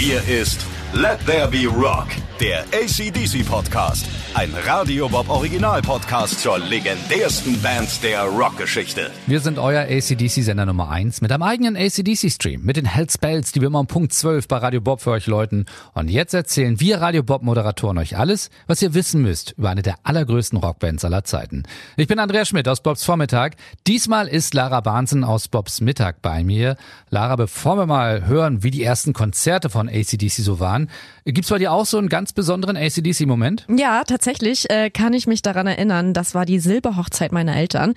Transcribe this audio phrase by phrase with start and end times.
[0.00, 2.08] Hier ist Let There Be Rock,
[2.40, 4.08] der ACDC Podcast.
[4.34, 9.10] Ein Radio Bob Original Podcast zur legendärsten Band der Rockgeschichte.
[9.26, 13.66] Wir sind euer ACDC-Sender Nummer 1 mit einem eigenen ACDC-Stream, mit den Hellspells, die wir
[13.66, 15.66] immer um Punkt 12 bei Radio Bob für euch läuten.
[15.94, 19.96] Und jetzt erzählen wir Radio Bob-Moderatoren euch alles, was ihr wissen müsst über eine der
[20.04, 21.64] allergrößten Rockbands aller Zeiten.
[21.96, 23.56] Ich bin Andrea Schmidt aus Bobs Vormittag.
[23.86, 26.76] Diesmal ist Lara Bahnsen aus Bobs Mittag bei mir.
[27.10, 30.79] Lara, bevor wir mal hören, wie die ersten Konzerte von ACDC so waren,
[31.24, 33.66] gibt's bei dir auch so einen ganz besonderen ACDC-Moment?
[33.76, 37.94] Ja, tatsächlich äh, kann ich mich daran erinnern, das war die Silberhochzeit meiner Eltern.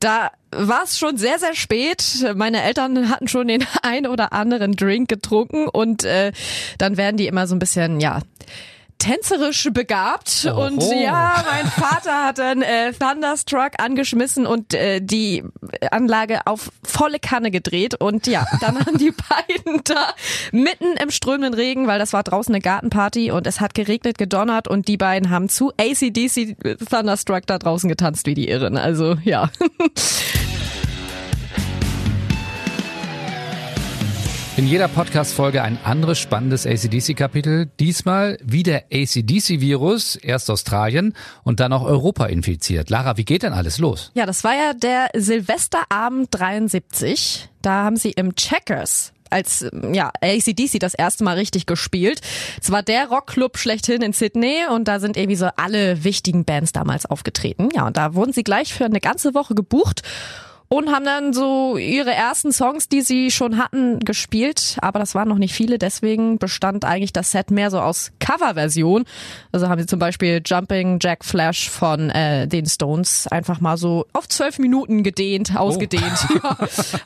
[0.00, 2.04] Da war es schon sehr, sehr spät.
[2.34, 6.32] Meine Eltern hatten schon den ein oder anderen Drink getrunken und äh,
[6.78, 8.20] dann werden die immer so ein bisschen, ja,
[8.98, 10.66] tänzerisch begabt Oho.
[10.66, 15.44] und ja, mein Vater hat dann äh, Thunderstruck angeschmissen und äh, die
[15.90, 20.14] Anlage auf volle Kanne gedreht und ja, dann haben die beiden da
[20.52, 24.68] mitten im strömenden Regen, weil das war draußen eine Gartenparty und es hat geregnet, gedonnert
[24.68, 26.56] und die beiden haben zu ACDC
[26.88, 28.76] Thunderstruck da draußen getanzt wie die Irren.
[28.76, 29.50] Also ja.
[34.56, 37.68] In jeder Podcast-Folge ein anderes spannendes ACDC-Kapitel.
[37.78, 41.12] Diesmal wie der ACDC-Virus, erst Australien
[41.44, 42.88] und dann auch Europa infiziert.
[42.88, 44.12] Lara, wie geht denn alles los?
[44.14, 47.50] Ja, das war ja der Silvesterabend 73.
[47.60, 52.22] Da haben sie im Checkers als ja, ACDC das erste Mal richtig gespielt.
[52.58, 56.72] Es war der Rockclub schlechthin in Sydney und da sind irgendwie so alle wichtigen Bands
[56.72, 57.68] damals aufgetreten.
[57.74, 60.00] Ja, und da wurden sie gleich für eine ganze Woche gebucht
[60.68, 64.76] und haben dann so ihre ersten Songs, die sie schon hatten, gespielt.
[64.80, 69.04] Aber das waren noch nicht viele, deswegen bestand eigentlich das Set mehr so aus Coverversion.
[69.52, 74.06] Also haben sie zum Beispiel Jumping Jack Flash von äh, den Stones einfach mal so
[74.12, 76.04] auf zwölf Minuten gedehnt, ausgedehnt.
[76.36, 76.56] Ja.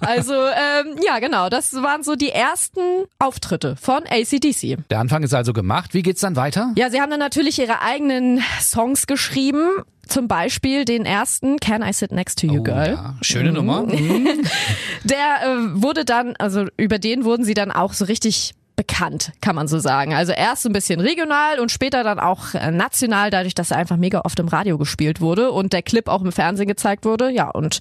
[0.00, 2.80] Also ähm, ja, genau, das waren so die ersten
[3.18, 4.78] Auftritte von ACDC.
[4.88, 5.94] Der Anfang ist also gemacht.
[5.94, 6.72] Wie geht's dann weiter?
[6.76, 9.82] Ja, sie haben dann natürlich ihre eigenen Songs geschrieben.
[10.10, 12.88] Zum Beispiel den ersten Can I Sit Next to You Oh, Girl.
[12.90, 13.14] ja.
[13.22, 13.86] Schöne Nummer.
[15.04, 19.54] Der äh, wurde dann, also über den wurden sie dann auch so richtig bekannt, kann
[19.54, 20.14] man so sagen.
[20.14, 23.76] Also erst so ein bisschen regional und später dann auch äh, national, dadurch, dass er
[23.76, 27.30] einfach mega oft im Radio gespielt wurde und der Clip auch im Fernsehen gezeigt wurde.
[27.30, 27.80] Ja, und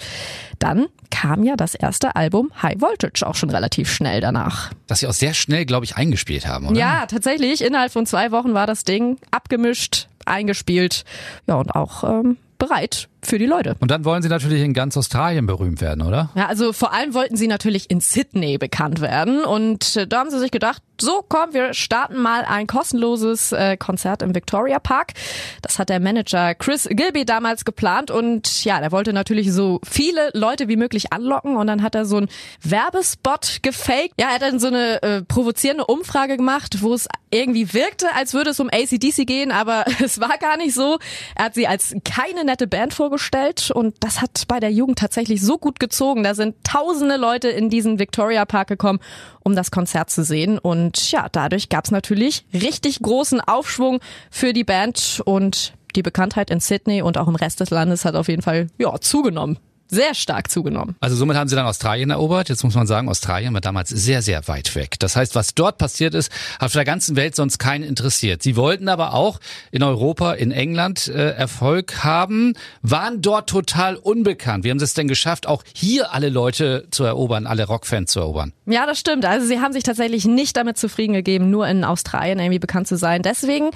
[0.59, 4.71] dann kam ja das erste Album High Voltage auch schon relativ schnell danach.
[4.87, 6.77] Dass sie auch sehr schnell, glaube ich, eingespielt haben, oder?
[6.77, 7.63] Ja, tatsächlich.
[7.63, 11.03] Innerhalb von zwei Wochen war das Ding abgemischt, eingespielt,
[11.47, 13.75] ja und auch ähm, bereit für die Leute.
[13.79, 16.29] Und dann wollen sie natürlich in ganz Australien berühmt werden, oder?
[16.35, 20.29] Ja, also vor allem wollten sie natürlich in Sydney bekannt werden und äh, da haben
[20.29, 25.13] sie sich gedacht, so komm, wir starten mal ein kostenloses äh, Konzert im Victoria Park.
[25.61, 30.29] Das hat der Manager Chris Gilby damals geplant und ja, der wollte natürlich so viele
[30.33, 32.29] Leute wie möglich anlocken und dann hat er so einen
[32.63, 34.13] Werbespot gefaked.
[34.19, 38.33] Ja, er hat dann so eine äh, provozierende Umfrage gemacht, wo es irgendwie wirkte, als
[38.33, 40.99] würde es um ACDC gehen, aber es war gar nicht so.
[41.35, 45.41] Er hat sie als keine nette Band vorgestellt und das hat bei der Jugend tatsächlich
[45.41, 46.21] so gut gezogen.
[46.21, 48.99] Da sind tausende Leute in diesen Victoria Park gekommen,
[49.39, 53.99] um das Konzert zu sehen und ja, dadurch gab es natürlich richtig großen Aufschwung
[54.29, 58.13] für die Band und die Bekanntheit in Sydney und auch im Rest des Landes hat
[58.13, 59.57] auf jeden Fall ja zugenommen.
[59.91, 60.95] Sehr stark zugenommen.
[60.99, 62.47] Also somit haben sie dann Australien erobert.
[62.47, 64.99] Jetzt muss man sagen, Australien war damals sehr, sehr weit weg.
[64.99, 68.43] Das heißt, was dort passiert ist, hat auf der ganzen Welt sonst keinen interessiert.
[68.43, 69.39] Sie wollten aber auch
[69.71, 74.63] in Europa, in England äh, Erfolg haben, waren dort total unbekannt.
[74.63, 78.19] Wie haben sie es denn geschafft, auch hier alle Leute zu erobern, alle Rockfans zu
[78.19, 78.53] erobern?
[78.67, 79.25] Ja, das stimmt.
[79.25, 82.95] Also sie haben sich tatsächlich nicht damit zufrieden gegeben, nur in Australien irgendwie bekannt zu
[82.95, 83.23] sein.
[83.23, 83.71] Deswegen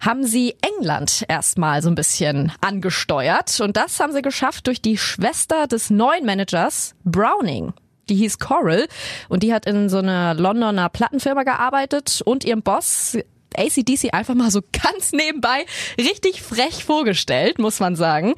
[0.00, 3.60] haben sie England erstmal so ein bisschen angesteuert.
[3.60, 7.72] Und das haben sie geschafft durch die Schwester des neuen Managers, Browning.
[8.08, 8.86] Die hieß Coral
[9.28, 13.18] und die hat in so einer Londoner Plattenfirma gearbeitet und ihrem Boss
[13.56, 15.66] ACDC einfach mal so ganz nebenbei
[15.98, 18.34] richtig frech vorgestellt, muss man sagen.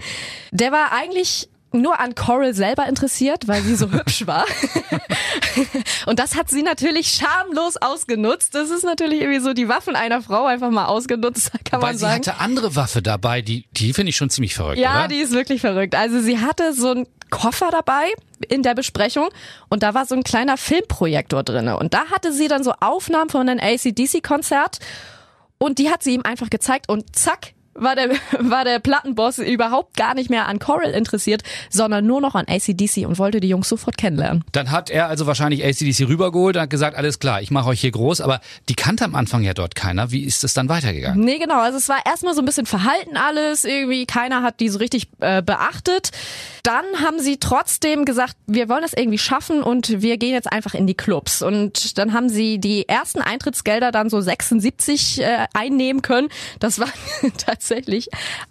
[0.53, 4.45] Der war eigentlich nur an Coral selber interessiert, weil sie so hübsch war.
[6.07, 8.55] Und das hat sie natürlich schamlos ausgenutzt.
[8.55, 11.95] Das ist natürlich irgendwie so die Waffen einer Frau einfach mal ausgenutzt, kann Weil man
[11.99, 12.15] sie sagen.
[12.27, 15.09] hatte andere Waffe dabei, die, die finde ich schon ziemlich verrückt, Ja, oder?
[15.09, 15.95] die ist wirklich verrückt.
[15.95, 18.13] Also sie hatte so einen Koffer dabei
[18.49, 19.29] in der Besprechung
[19.69, 23.29] und da war so ein kleiner Filmprojektor drinne und da hatte sie dann so Aufnahmen
[23.29, 24.79] von einem ACDC-Konzert
[25.59, 29.97] und die hat sie ihm einfach gezeigt und zack, war der, war der Plattenboss überhaupt
[29.97, 33.69] gar nicht mehr an Coral interessiert, sondern nur noch an ACDC und wollte die Jungs
[33.69, 34.45] sofort kennenlernen.
[34.53, 37.81] Dann hat er also wahrscheinlich ACDC rübergeholt und hat gesagt, alles klar, ich mache euch
[37.81, 40.11] hier groß, aber die kannte am Anfang ja dort keiner.
[40.11, 41.25] Wie ist es dann weitergegangen?
[41.25, 41.61] Nee, genau.
[41.61, 45.09] Also es war erstmal so ein bisschen verhalten alles, irgendwie keiner hat die so richtig
[45.21, 46.11] äh, beachtet.
[46.63, 50.75] Dann haben sie trotzdem gesagt, wir wollen das irgendwie schaffen und wir gehen jetzt einfach
[50.75, 51.41] in die Clubs.
[51.43, 56.29] Und dann haben sie die ersten Eintrittsgelder dann so 76 äh, einnehmen können.
[56.59, 56.89] Das war
[57.39, 57.68] tatsächlich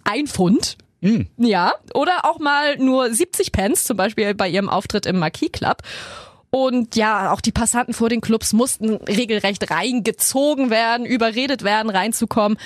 [0.04, 0.76] ein Pfund.
[1.00, 1.22] Mm.
[1.36, 5.82] Ja, oder auch mal nur 70 Pence, zum Beispiel bei ihrem Auftritt im Marquis Club.
[6.50, 12.58] Und ja, auch die Passanten vor den Clubs mussten regelrecht reingezogen werden, überredet werden, reinzukommen.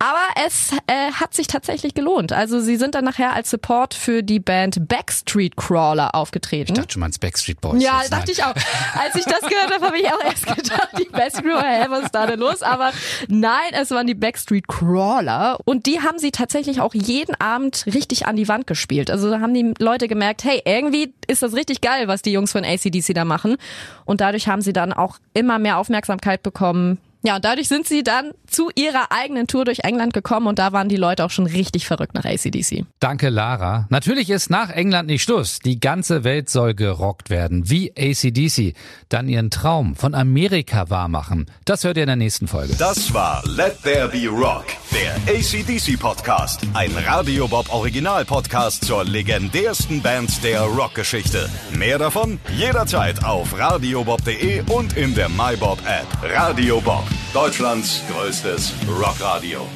[0.00, 2.32] Aber es äh, hat sich tatsächlich gelohnt.
[2.32, 6.72] Also sie sind dann nachher als Support für die Band Backstreet Crawler aufgetreten.
[6.72, 7.82] Ich dachte schon mal ins Backstreet Boys.
[7.82, 8.54] Ja, dachte ich auch.
[8.94, 12.04] Als ich das gehört habe, habe ich auch erst gedacht, die Backstreet Crawler, hä, was
[12.04, 12.62] ist da denn los?
[12.62, 12.92] Aber
[13.26, 15.58] nein, es waren die Backstreet Crawler.
[15.64, 19.10] Und die haben sie tatsächlich auch jeden Abend richtig an die Wand gespielt.
[19.10, 22.52] Also da haben die Leute gemerkt, hey, irgendwie ist das richtig geil, was die Jungs
[22.52, 23.56] von ACDC da machen.
[24.04, 28.04] Und dadurch haben sie dann auch immer mehr Aufmerksamkeit bekommen ja, und dadurch sind sie
[28.04, 31.46] dann zu ihrer eigenen Tour durch England gekommen und da waren die Leute auch schon
[31.46, 32.84] richtig verrückt nach ACDC.
[33.00, 33.86] Danke, Lara.
[33.90, 35.58] Natürlich ist nach England nicht Schluss.
[35.58, 38.74] Die ganze Welt soll gerockt werden, wie ACDC.
[39.08, 41.46] Dann ihren Traum von Amerika wahrmachen.
[41.64, 42.74] Das hört ihr in der nächsten Folge.
[42.78, 46.60] Das war Let There Be Rock, der ACDC Podcast.
[46.74, 51.48] Ein Radio Bob Original Podcast zur legendärsten Band der Rockgeschichte.
[51.72, 56.06] Mehr davon jederzeit auf radiobob.de und in der MyBob App.
[56.22, 59.66] Radio Bob Deutschlands größtes Rockradio.